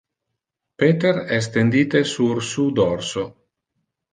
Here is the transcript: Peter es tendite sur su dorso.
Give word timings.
Peter 0.83 1.21
es 1.37 1.49
tendite 1.57 2.03
sur 2.15 2.41
su 2.49 2.67
dorso. 2.81 3.25